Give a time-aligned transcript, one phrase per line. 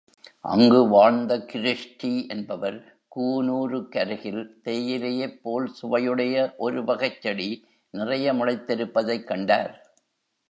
[0.45, 2.79] அங்கு வாழ்ந்த கிருஸ்டீ என்பவர்,
[3.15, 6.53] கூனூருக்கருகில் தேயிலையைப் போல் சுவையுடைய
[6.57, 7.49] ஒருவகைச் செடி
[7.93, 9.73] நிறைய முளைத்திருப்பதைக் கண்டார்.